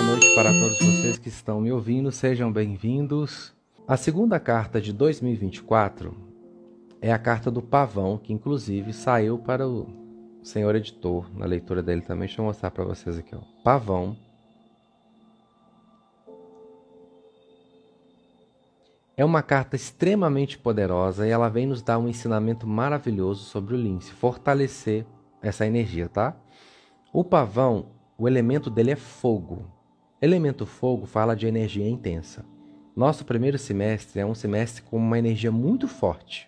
[0.00, 3.54] boa noite para todos vocês que estão me ouvindo, sejam bem-vindos.
[3.86, 6.16] A segunda carta de 2024
[7.02, 9.86] é a carta do Pavão, que inclusive saiu para o
[10.42, 12.26] senhor editor na leitura dele também.
[12.26, 13.40] Deixa eu mostrar para vocês aqui, ó.
[13.62, 14.16] Pavão.
[19.18, 23.78] É uma carta extremamente poderosa e ela vem nos dar um ensinamento maravilhoso sobre o
[23.78, 25.04] lince, fortalecer
[25.42, 26.34] essa energia, tá?
[27.12, 29.78] O pavão, o elemento dele é fogo.
[30.22, 32.44] Elemento fogo fala de energia intensa.
[32.94, 36.46] Nosso primeiro semestre é um semestre com uma energia muito forte.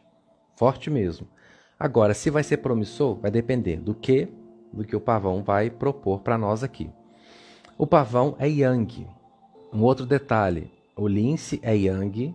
[0.57, 1.27] Forte mesmo.
[1.79, 4.29] Agora, se vai ser promissor, vai depender do que
[4.71, 6.91] do que o pavão vai propor para nós aqui.
[7.79, 9.07] O pavão é yang.
[9.73, 12.34] Um outro detalhe, o lince é yang,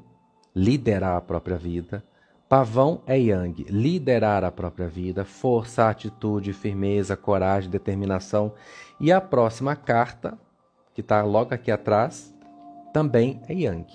[0.56, 2.04] liderar a própria vida.
[2.50, 8.54] Pavão é Yang, liderar a própria vida, força, atitude, firmeza, coragem, determinação.
[9.02, 10.40] E a próxima carta,
[10.98, 12.34] que está logo aqui atrás,
[12.92, 13.86] também é Yang.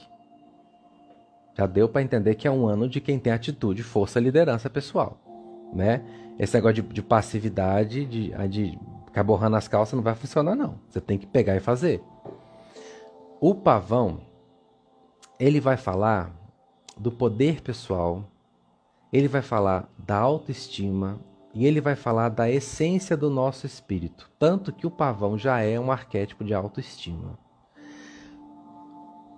[1.53, 5.19] Já deu para entender que é um ano de quem tem atitude, força, liderança pessoal,
[5.75, 6.01] né?
[6.39, 10.79] Esse negócio de, de passividade, de, de ficar borrando as calças não vai funcionar não.
[10.89, 12.01] Você tem que pegar e fazer.
[13.41, 14.21] O pavão,
[15.41, 16.31] ele vai falar
[16.97, 18.23] do poder pessoal,
[19.13, 21.19] ele vai falar da autoestima
[21.55, 24.31] e ele vai falar da essência do nosso espírito.
[24.39, 27.39] Tanto que o pavão já é um arquétipo de autoestima.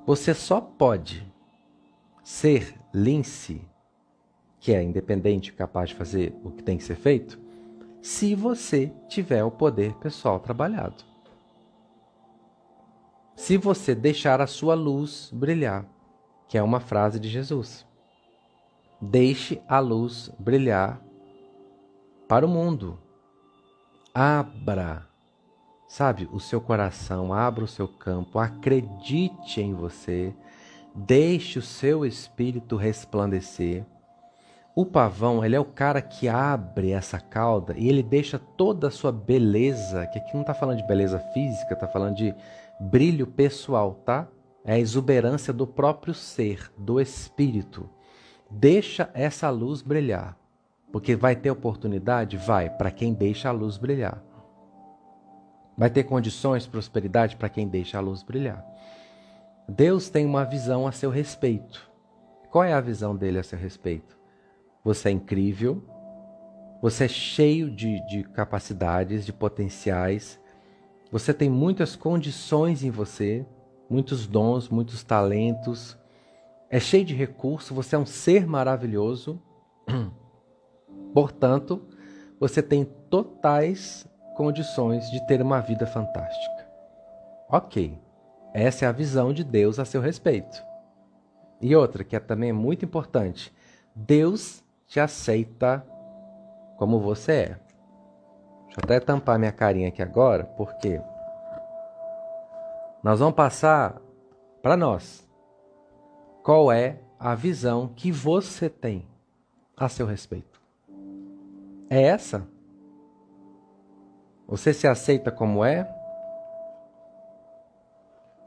[0.06, 1.26] Você só pode
[2.22, 3.66] ser lince,
[4.60, 7.38] que é independente, capaz de fazer o que tem que ser feito,
[8.00, 11.04] se você tiver o poder pessoal trabalhado.
[13.34, 15.86] Se você deixar a sua luz brilhar,
[16.46, 17.86] que é uma frase de Jesus.
[19.00, 21.02] Deixe a luz brilhar
[22.28, 22.98] para o mundo.
[24.14, 25.06] Abra,
[25.88, 30.34] sabe, o seu coração, abra o seu campo, acredite em você,
[30.94, 33.84] deixe o seu espírito resplandecer.
[34.76, 38.90] O pavão, ele é o cara que abre essa cauda e ele deixa toda a
[38.90, 42.34] sua beleza, que aqui não está falando de beleza física, está falando de
[42.80, 44.26] brilho pessoal, tá?
[44.64, 47.88] É a exuberância do próprio ser, do espírito.
[48.50, 50.36] Deixa essa luz brilhar.
[50.94, 52.36] Porque vai ter oportunidade?
[52.36, 54.22] Vai, para quem deixa a luz brilhar.
[55.76, 58.64] Vai ter condições, prosperidade para quem deixa a luz brilhar.
[59.68, 61.90] Deus tem uma visão a seu respeito.
[62.48, 64.16] Qual é a visão dele a seu respeito?
[64.84, 65.82] Você é incrível,
[66.80, 70.40] você é cheio de, de capacidades, de potenciais,
[71.10, 73.44] você tem muitas condições em você,
[73.90, 75.98] muitos dons, muitos talentos,
[76.70, 79.42] é cheio de recursos, você é um ser maravilhoso.
[81.14, 81.80] Portanto,
[82.40, 84.04] você tem totais
[84.36, 86.68] condições de ter uma vida fantástica.
[87.48, 87.96] Ok,
[88.52, 90.60] essa é a visão de Deus a seu respeito.
[91.60, 93.54] E outra que é também muito importante:
[93.94, 95.86] Deus te aceita
[96.76, 97.58] como você é.
[98.66, 101.00] Deixa eu até tampar minha carinha aqui agora, porque
[103.04, 104.02] nós vamos passar
[104.60, 105.24] para nós
[106.42, 109.06] qual é a visão que você tem
[109.76, 110.63] a seu respeito.
[111.90, 112.46] É essa?
[114.46, 115.88] Você se aceita como é?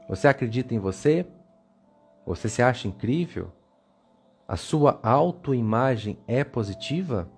[0.08, 1.26] Você acredita em você?
[2.24, 3.50] Você se acha incrível?
[4.46, 7.28] A sua autoimagem é positiva?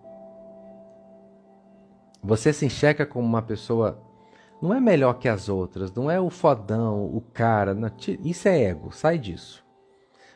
[2.22, 4.00] Você se enxerga como uma pessoa
[4.60, 7.90] não é melhor que as outras, não é o fodão, o cara, não,
[8.22, 9.64] isso é ego, sai disso.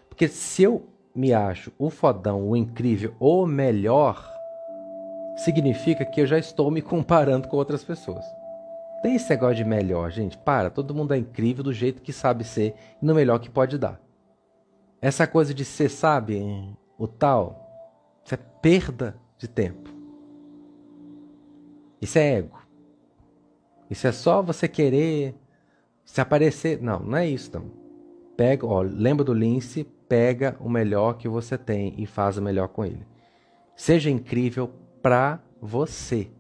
[0.08, 4.33] Porque se eu me acho o fodão, o incrível, o melhor,
[5.44, 8.24] significa que eu já estou me comparando com outras pessoas.
[9.02, 10.38] Tem esse negócio de melhor, gente.
[10.38, 13.76] Para, todo mundo é incrível do jeito que sabe ser e no melhor que pode
[13.76, 14.00] dar.
[15.00, 17.68] Essa coisa de ser, sabe, o tal,
[18.24, 19.90] isso é perda de tempo.
[22.00, 22.58] Isso é ego.
[23.90, 25.34] Isso é só você querer
[26.04, 26.80] se aparecer.
[26.80, 27.70] Não, não é isso, não.
[28.34, 32.68] Pega, ó, lembra do lince, pega o melhor que você tem e faz o melhor
[32.68, 33.06] com ele.
[33.76, 34.70] Seja incrível
[35.04, 36.30] para você.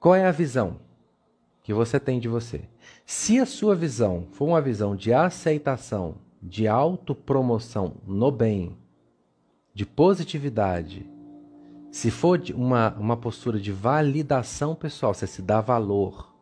[0.00, 0.78] Qual é a visão
[1.62, 2.62] que você tem de você?
[3.04, 8.74] Se a sua visão for uma visão de aceitação, de autopromoção no bem,
[9.74, 11.06] de positividade,
[11.90, 16.34] se for uma, uma postura de validação pessoal, você se dá valor,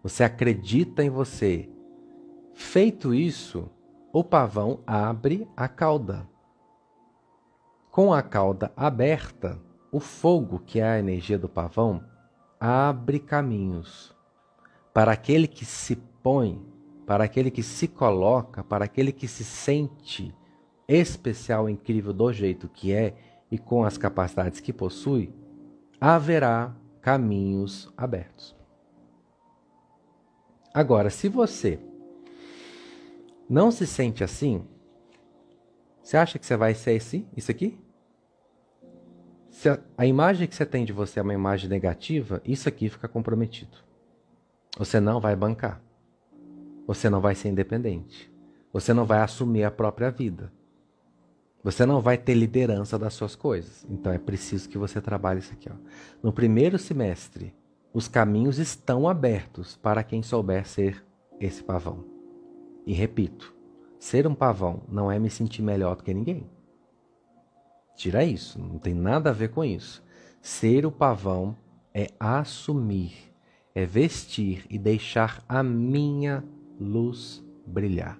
[0.00, 1.68] você acredita em você.
[2.54, 3.68] Feito isso,
[4.12, 6.24] o pavão abre a cauda.
[7.98, 9.60] Com a cauda aberta,
[9.90, 12.00] o fogo, que é a energia do pavão,
[12.60, 14.14] abre caminhos
[14.94, 16.64] para aquele que se põe,
[17.04, 20.32] para aquele que se coloca, para aquele que se sente
[20.86, 23.16] especial, incrível do jeito que é
[23.50, 25.34] e com as capacidades que possui,
[26.00, 28.54] haverá caminhos abertos.
[30.72, 31.80] Agora, se você
[33.50, 34.64] não se sente assim,
[36.00, 37.87] você acha que você vai ser esse, isso aqui?
[39.58, 42.88] Se a, a imagem que você tem de você é uma imagem negativa, isso aqui
[42.88, 43.76] fica comprometido.
[44.78, 45.82] Você não vai bancar.
[46.86, 48.32] Você não vai ser independente.
[48.72, 50.52] Você não vai assumir a própria vida.
[51.64, 53.84] Você não vai ter liderança das suas coisas.
[53.90, 55.68] Então é preciso que você trabalhe isso aqui.
[55.68, 55.74] Ó.
[56.22, 57.52] No primeiro semestre,
[57.92, 61.04] os caminhos estão abertos para quem souber ser
[61.40, 62.04] esse pavão.
[62.86, 63.52] E repito,
[63.98, 66.48] ser um pavão não é me sentir melhor do que ninguém.
[67.98, 70.04] Tira isso, não tem nada a ver com isso.
[70.40, 71.56] Ser o pavão
[71.92, 73.34] é assumir,
[73.74, 76.44] é vestir e deixar a minha
[76.78, 78.16] luz brilhar.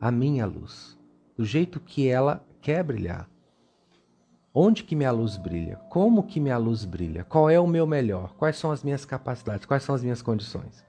[0.00, 0.96] A minha luz.
[1.36, 3.28] Do jeito que ela quer brilhar.
[4.54, 5.74] Onde que minha luz brilha?
[5.90, 7.24] Como que minha luz brilha?
[7.24, 8.32] Qual é o meu melhor?
[8.34, 9.66] Quais são as minhas capacidades?
[9.66, 10.86] Quais são as minhas condições?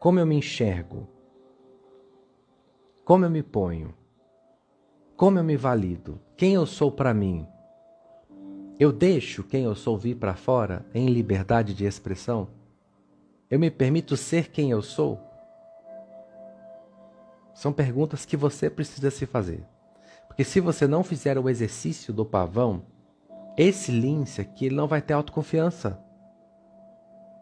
[0.00, 1.08] Como eu me enxergo?
[3.04, 3.94] Como eu me ponho?
[5.16, 6.20] Como eu me valido?
[6.36, 7.48] Quem eu sou para mim?
[8.78, 12.48] Eu deixo quem eu sou vir para fora em liberdade de expressão?
[13.50, 15.18] Eu me permito ser quem eu sou?
[17.54, 19.64] São perguntas que você precisa se fazer.
[20.26, 22.82] Porque se você não fizer o exercício do pavão,
[23.56, 25.98] esse lince aqui ele não vai ter autoconfiança.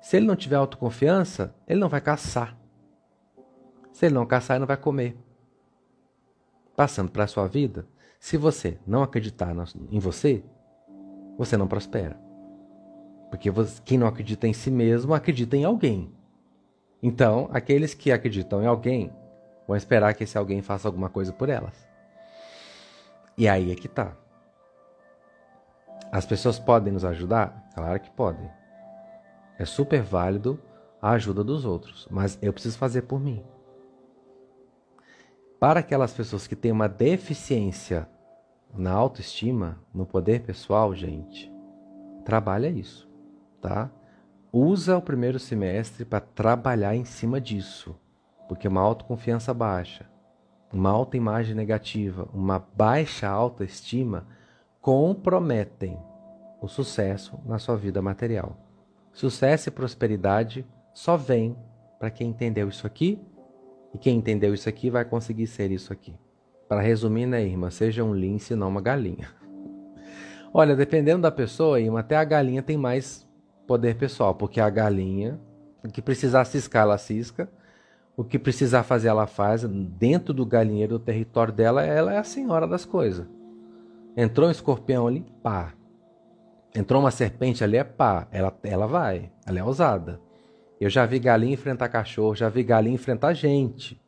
[0.01, 2.57] Se ele não tiver autoconfiança, ele não vai caçar.
[3.91, 5.17] Se ele não caçar, ele não vai comer
[6.77, 7.87] passando para a sua vida,
[8.19, 9.55] se você não acreditar
[9.91, 10.43] em você,
[11.37, 12.19] você não prospera.
[13.31, 13.51] Porque
[13.85, 16.13] quem não acredita em si mesmo acredita em alguém.
[17.03, 19.13] Então, aqueles que acreditam em alguém
[19.67, 21.87] vão esperar que esse alguém faça alguma coisa por elas.
[23.37, 24.17] E aí é que tá.
[26.11, 27.69] As pessoas podem nos ajudar?
[27.75, 28.49] Claro que podem.
[29.59, 30.61] É super válido
[31.03, 33.45] a ajuda dos outros, mas eu preciso fazer por mim.
[35.65, 38.07] Para aquelas pessoas que têm uma deficiência
[38.77, 41.51] na autoestima, no poder pessoal, gente,
[42.23, 43.09] trabalha isso,
[43.63, 43.91] tá?
[44.53, 47.99] Usa o primeiro semestre para trabalhar em cima disso,
[48.47, 50.05] porque uma autoconfiança baixa,
[50.71, 54.27] uma autoimagem negativa, uma baixa autoestima
[54.83, 55.99] comprometem
[56.61, 58.55] o sucesso na sua vida material.
[59.15, 61.57] Sucesso e prosperidade só vem
[61.99, 63.19] para quem entendeu isso aqui
[63.95, 66.15] e quem entendeu isso aqui vai conseguir ser isso aqui.
[66.69, 67.71] Para resumir, né, irmã?
[67.71, 69.29] Seja um lince, não uma galinha.
[70.53, 73.27] Olha, dependendo da pessoa, irmã, até a galinha tem mais
[73.67, 75.41] poder pessoal, porque a galinha,
[75.85, 77.49] o que precisar ciscar, ela cisca.
[78.17, 79.65] O que precisar fazer, ela faz.
[79.65, 83.27] Dentro do galinheiro, do território dela, ela é a senhora das coisas.
[84.17, 85.73] Entrou um escorpião ali, pá.
[86.75, 88.29] Entrou uma serpente ali, é pá.
[88.31, 89.33] Ela, ela vai.
[89.45, 90.21] Ela é ousada.
[90.85, 93.99] Eu já vi galinha enfrentar cachorro, já vi galinha enfrentar gente.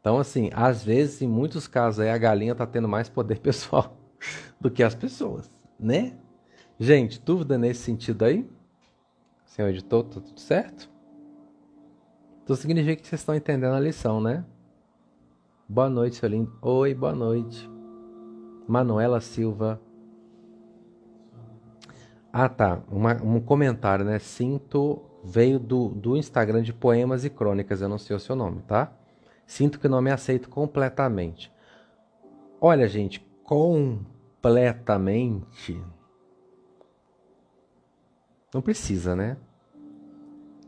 [0.00, 3.98] Então, assim, às vezes, em muitos casos, aí, a galinha está tendo mais poder pessoal
[4.58, 6.16] do que as pessoas, né?
[6.78, 8.48] Gente, dúvida nesse sentido aí?
[9.44, 10.90] Senhor editor, tá tudo certo?
[12.42, 14.42] Então significa que vocês estão entendendo a lição, né?
[15.68, 16.50] Boa noite, seu lindo.
[16.62, 17.70] Oi, boa noite.
[18.66, 19.78] Manuela Silva.
[22.32, 22.82] Ah, tá.
[22.90, 24.18] Uma, um comentário, né?
[24.18, 28.62] Sinto veio do, do Instagram de Poemas e Crônicas, eu não sei o seu nome,
[28.62, 28.92] tá?
[29.46, 31.52] Sinto que não me aceito completamente.
[32.60, 35.82] Olha, gente, completamente.
[38.52, 39.36] Não precisa, né?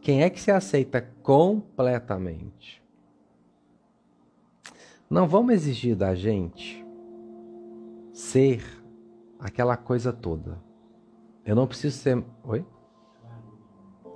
[0.00, 2.82] Quem é que se aceita completamente?
[5.08, 6.84] Não vamos exigir da gente
[8.12, 8.64] ser
[9.38, 10.58] aquela coisa toda.
[11.44, 12.24] Eu não preciso ser.
[12.44, 12.64] Oi?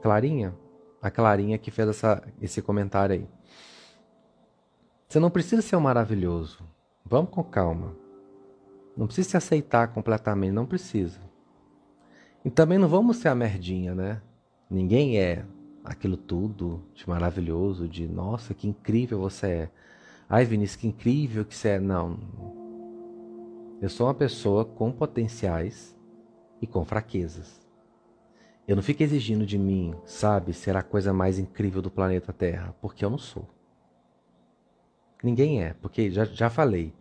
[0.03, 0.55] Clarinha,
[1.01, 3.29] a Clarinha que fez essa, esse comentário aí.
[5.09, 6.59] Você não precisa ser um maravilhoso.
[7.05, 7.97] Vamos com calma.
[8.97, 11.21] Não precisa se aceitar completamente, não precisa.
[12.45, 14.21] E também não vamos ser a merdinha, né?
[14.69, 15.45] Ninguém é
[15.85, 19.71] aquilo tudo de maravilhoso, de nossa, que incrível você é.
[20.29, 21.81] Ai, Vinícius, que incrível que você é.
[21.81, 22.19] Não.
[23.81, 25.95] Eu sou uma pessoa com potenciais
[26.61, 27.66] e com fraquezas.
[28.67, 32.75] Eu não fico exigindo de mim, sabe, ser a coisa mais incrível do planeta Terra,
[32.81, 33.49] porque eu não sou.
[35.23, 36.93] Ninguém é, porque já, já falei.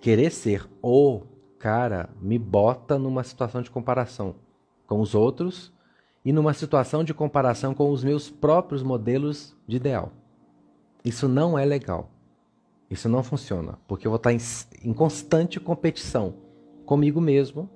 [0.00, 1.22] Querer ser o
[1.58, 4.34] cara me bota numa situação de comparação
[4.86, 5.72] com os outros
[6.24, 10.12] e numa situação de comparação com os meus próprios modelos de ideal.
[11.04, 12.10] Isso não é legal.
[12.90, 14.38] Isso não funciona, porque eu vou estar em,
[14.82, 16.34] em constante competição
[16.84, 17.68] comigo mesmo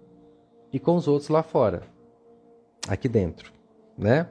[0.73, 1.83] e com os outros lá fora,
[2.89, 3.53] aqui dentro,
[3.97, 4.29] né?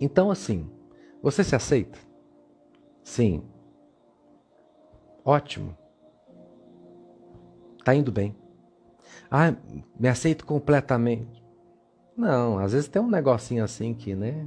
[0.00, 0.70] Então, assim,
[1.22, 1.98] você se aceita?
[3.02, 3.44] Sim.
[5.24, 5.76] Ótimo.
[7.84, 8.36] Tá indo bem.
[9.30, 9.54] Ah,
[9.98, 11.42] me aceito completamente.
[12.16, 14.46] Não, às vezes tem um negocinho assim que, né?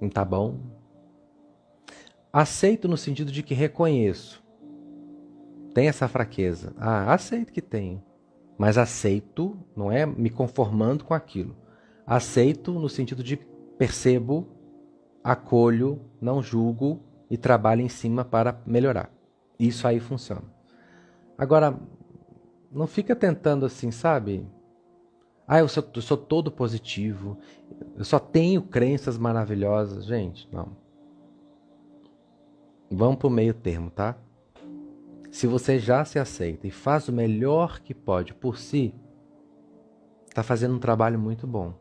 [0.00, 0.58] Não tá bom.
[2.32, 4.44] Aceito no sentido de que reconheço.
[5.74, 6.74] Tem essa fraqueza.
[6.76, 8.02] Ah, aceito que tenho.
[8.58, 11.56] Mas aceito não é me conformando com aquilo.
[12.04, 13.36] Aceito no sentido de
[13.78, 14.48] percebo,
[15.22, 17.00] acolho, não julgo
[17.30, 19.10] e trabalho em cima para melhorar.
[19.58, 20.44] Isso aí funciona.
[21.36, 21.78] Agora,
[22.72, 24.44] não fica tentando assim, sabe?
[25.46, 27.38] Ah, eu sou, eu sou todo positivo,
[27.96, 30.04] eu só tenho crenças maravilhosas.
[30.04, 30.76] Gente, não.
[32.90, 34.16] Vamos para o meio termo, tá?
[35.30, 38.94] Se você já se aceita e faz o melhor que pode por si,
[40.28, 41.74] está fazendo um trabalho muito bom.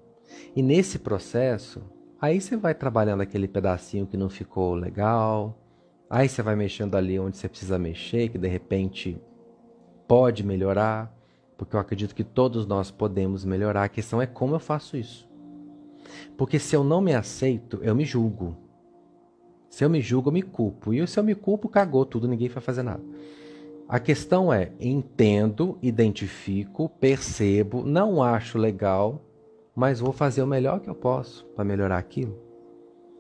[0.55, 1.81] E nesse processo,
[2.19, 5.57] aí você vai trabalhando aquele pedacinho que não ficou legal,
[6.09, 9.19] aí você vai mexendo ali onde você precisa mexer, que de repente
[10.07, 11.13] pode melhorar,
[11.57, 13.83] porque eu acredito que todos nós podemos melhorar.
[13.83, 15.27] A questão é como eu faço isso.
[16.37, 18.55] Porque se eu não me aceito, eu me julgo.
[19.69, 20.93] Se eu me julgo, eu me culpo.
[20.93, 23.03] E se eu me culpo, cagou tudo, ninguém vai fazer nada.
[23.87, 29.21] A questão é: entendo, identifico, percebo, não acho legal,
[29.75, 32.37] mas vou fazer o melhor que eu posso para melhorar aquilo.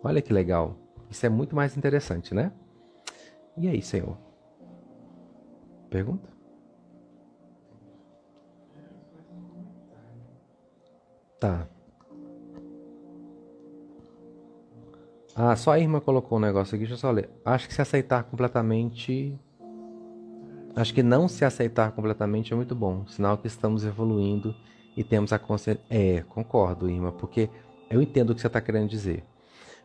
[0.03, 0.75] Olha que legal.
[1.09, 2.51] Isso é muito mais interessante, né?
[3.55, 4.17] E aí, Senhor?
[5.89, 6.29] Pergunta?
[11.39, 11.67] Tá.
[15.35, 17.29] Ah, só a irmã colocou um negócio aqui, deixa eu só ler.
[17.45, 19.39] Acho que se aceitar completamente.
[20.77, 23.03] Acho que não se aceitar completamente é muito bom.
[23.07, 24.55] Sinal que estamos evoluindo
[24.95, 25.83] e temos a consciência.
[25.89, 27.49] É, concordo, Irma, porque
[27.89, 29.23] eu entendo o que você está querendo dizer.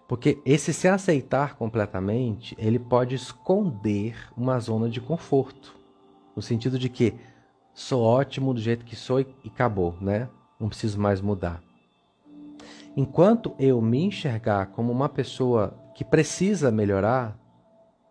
[0.06, 5.75] Porque esse se aceitar completamente, ele pode esconder uma zona de conforto.
[6.37, 7.14] No sentido de que
[7.72, 10.28] sou ótimo do jeito que sou e acabou, né?
[10.61, 11.62] Não preciso mais mudar.
[12.94, 17.38] Enquanto eu me enxergar como uma pessoa que precisa melhorar,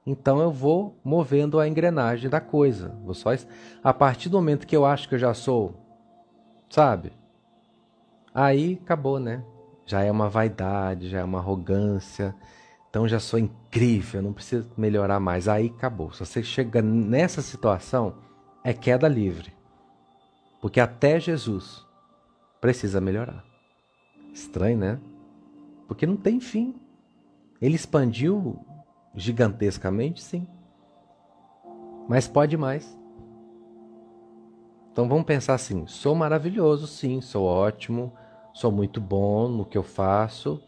[0.05, 2.95] então eu vou movendo a engrenagem da coisa.
[3.03, 3.29] Vou só
[3.83, 5.81] a partir do momento que eu acho que eu já sou
[6.71, 7.11] Sabe?
[8.33, 9.43] Aí acabou, né?
[9.85, 12.33] Já é uma vaidade, já é uma arrogância.
[12.89, 15.49] Então já sou incrível, não preciso melhorar mais.
[15.49, 16.13] Aí acabou.
[16.13, 18.15] Se você chega nessa situação,
[18.63, 19.53] é queda livre.
[20.61, 21.85] Porque até Jesus
[22.61, 23.43] precisa melhorar.
[24.33, 24.99] Estranho, né?
[25.89, 26.73] Porque não tem fim.
[27.61, 28.65] Ele expandiu
[29.15, 30.47] gigantescamente, sim.
[32.07, 32.97] Mas pode mais.
[34.91, 38.13] Então vamos pensar assim: sou maravilhoso, sim, sou ótimo,
[38.53, 40.61] sou muito bom no que eu faço,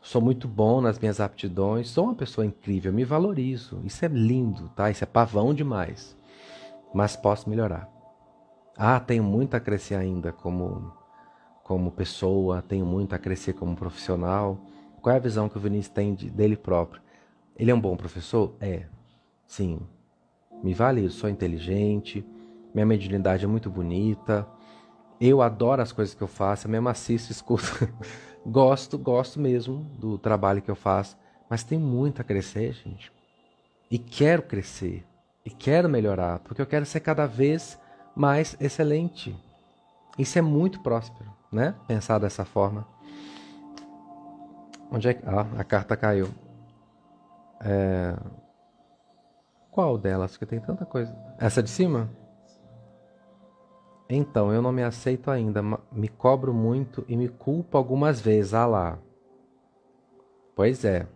[0.00, 3.80] sou muito bom nas minhas aptidões, sou uma pessoa incrível, me valorizo.
[3.84, 4.90] Isso é lindo, tá?
[4.90, 6.16] Isso é pavão demais.
[6.92, 7.88] Mas posso melhorar.
[8.76, 10.96] Ah, tenho muito a crescer ainda como
[11.62, 14.58] como pessoa, tenho muito a crescer como profissional.
[15.02, 17.02] Qual é a visão que o Vinícius tem de, dele próprio?
[17.58, 18.54] Ele é um bom professor?
[18.60, 18.84] É.
[19.46, 19.80] Sim.
[20.62, 22.24] Me vale, sou inteligente,
[22.72, 24.46] minha mediunidade é muito bonita.
[25.20, 27.88] Eu adoro as coisas que eu faço, eu mesmo assisto, escuto.
[28.46, 31.16] gosto, gosto mesmo do trabalho que eu faço.
[31.50, 33.10] Mas tem muito a crescer, gente.
[33.90, 35.04] E quero crescer.
[35.44, 37.78] E quero melhorar, porque eu quero ser cada vez
[38.14, 39.34] mais excelente.
[40.18, 41.74] Isso é muito próspero, né?
[41.86, 42.86] Pensar dessa forma.
[44.90, 45.26] Onde é que.
[45.26, 46.28] Ah, a carta caiu.
[47.60, 48.16] É...
[49.70, 50.32] Qual delas?
[50.32, 51.14] Porque tem tanta coisa.
[51.38, 52.10] Essa de cima?
[54.08, 55.62] Então, eu não me aceito ainda,
[55.92, 58.54] me cobro muito e me culpo algumas vezes.
[58.54, 58.98] Ah lá.
[60.56, 61.06] Pois é.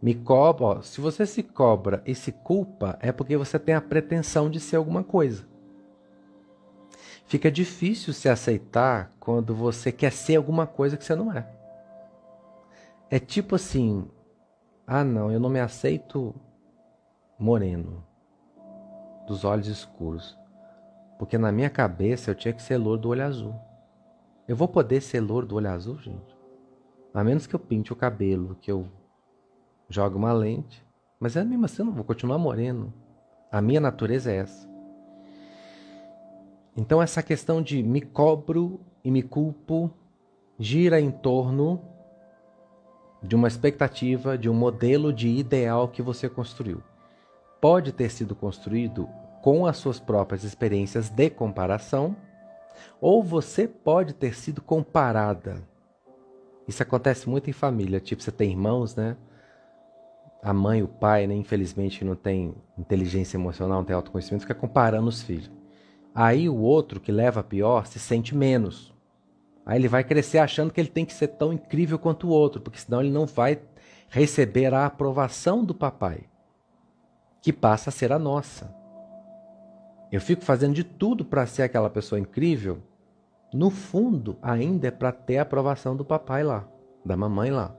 [0.00, 4.50] Me cobra, se você se cobra e se culpa, é porque você tem a pretensão
[4.50, 5.44] de ser alguma coisa.
[7.26, 11.48] Fica difícil se aceitar quando você quer ser alguma coisa que você não é.
[13.10, 14.06] É tipo assim:
[14.86, 16.34] ah, não, eu não me aceito
[17.38, 18.04] moreno,
[19.26, 20.38] dos olhos escuros.
[21.18, 23.54] Porque na minha cabeça eu tinha que ser louro do olho azul.
[24.46, 26.36] Eu vou poder ser louro do olho azul, gente?
[27.14, 28.86] A menos que eu pinte o cabelo, que eu
[29.88, 30.84] jogue uma lente.
[31.18, 32.92] Mas é mesmo assim, eu não vou continuar moreno.
[33.50, 34.68] A minha natureza é essa.
[36.76, 39.90] Então essa questão de me cobro e me culpo
[40.58, 41.93] gira em torno
[43.24, 46.82] de uma expectativa, de um modelo de ideal que você construiu.
[47.60, 49.08] Pode ter sido construído
[49.42, 52.14] com as suas próprias experiências de comparação,
[53.00, 55.56] ou você pode ter sido comparada.
[56.68, 59.16] Isso acontece muito em família, tipo você tem irmãos, né?
[60.42, 65.08] A mãe, o pai, né, infelizmente não tem inteligência emocional, não tem autoconhecimento, fica comparando
[65.08, 65.50] os filhos.
[66.14, 68.93] Aí o outro que leva a pior se sente menos.
[69.66, 72.60] Aí ele vai crescer achando que ele tem que ser tão incrível quanto o outro,
[72.60, 73.60] porque senão ele não vai
[74.08, 76.24] receber a aprovação do papai,
[77.40, 78.74] que passa a ser a nossa.
[80.12, 82.82] Eu fico fazendo de tudo para ser aquela pessoa incrível,
[83.52, 86.68] no fundo ainda é para ter a aprovação do papai lá,
[87.04, 87.74] da mamãe lá.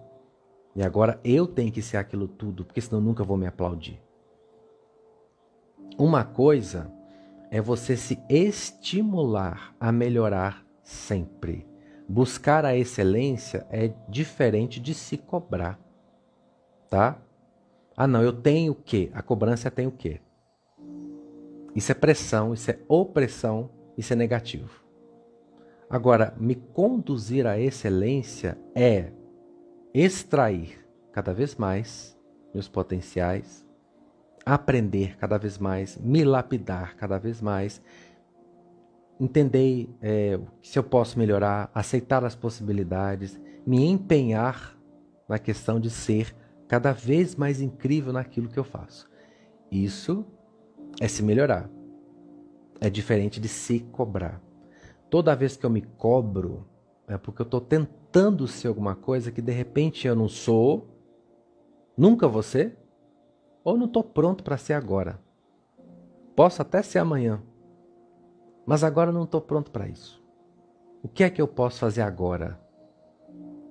[0.76, 4.02] E agora eu tenho que ser aquilo tudo, porque senão nunca vou me aplaudir.
[5.98, 6.92] Uma coisa
[7.50, 11.66] é você se estimular a melhorar sempre.
[12.08, 15.80] Buscar a excelência é diferente de se cobrar,
[16.90, 17.18] tá?
[17.98, 19.10] Ah, não, eu tenho o quê?
[19.14, 20.20] A cobrança tem o quê?
[21.76, 24.84] Isso é pressão, isso é opressão, isso é negativo.
[25.90, 29.12] Agora, me conduzir à excelência é
[29.94, 32.18] extrair cada vez mais
[32.54, 33.66] meus potenciais,
[34.46, 37.82] aprender cada vez mais, me lapidar cada vez mais,
[39.20, 44.78] entender é, se eu posso melhorar, aceitar as possibilidades, me empenhar
[45.28, 46.36] na questão de ser
[46.68, 49.10] cada vez mais incrível naquilo que eu faço.
[49.72, 50.26] Isso
[51.00, 51.70] é se melhorar.
[52.80, 54.42] É diferente de se cobrar.
[55.10, 56.68] Toda vez que eu me cobro,
[57.08, 60.88] é porque eu estou tentando ser alguma coisa que de repente eu não sou,
[61.98, 62.78] nunca vou ser,
[63.64, 65.20] ou não estou pronto para ser agora.
[66.36, 67.42] Posso até ser amanhã,
[68.66, 70.24] mas agora não estou pronto para isso.
[71.04, 72.60] O que é que eu posso fazer agora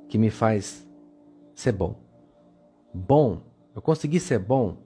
[0.08, 0.86] que me faz
[1.54, 1.96] ser bom?
[2.92, 3.42] Bom,
[3.74, 4.76] eu consegui ser bom.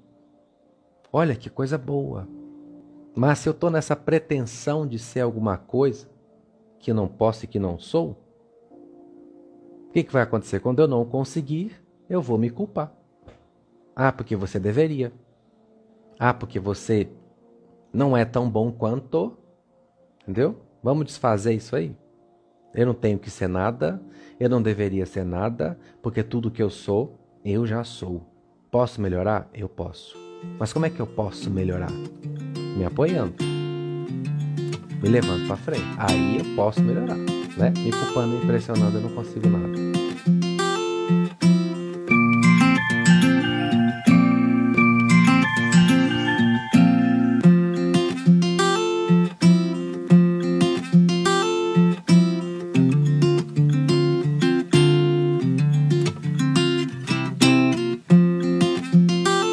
[1.12, 2.26] Olha que coisa boa.
[3.14, 6.09] Mas se eu estou nessa pretensão de ser alguma coisa
[6.78, 8.16] que não posso e que não sou,
[9.88, 10.61] o que, que vai acontecer?
[10.61, 12.94] Quando eu não conseguir, eu vou me culpar.
[13.94, 15.12] Ah, porque você deveria.
[16.18, 17.11] Ah, porque você
[17.92, 19.37] não é tão bom quanto.
[20.28, 20.60] Entendeu?
[20.82, 21.96] Vamos desfazer isso aí.
[22.74, 23.98] Eu não tenho que ser nada,
[24.38, 28.26] eu não deveria ser nada, porque tudo que eu sou, eu já sou.
[28.70, 29.48] Posso melhorar?
[29.54, 30.14] Eu posso.
[30.58, 31.90] Mas como é que eu posso melhorar?
[32.76, 33.36] Me apoiando.
[35.02, 35.86] Me levando para frente.
[35.96, 37.72] Aí eu posso melhorar, né?
[37.78, 39.97] Me culpando, me impressionando, eu não consigo nada.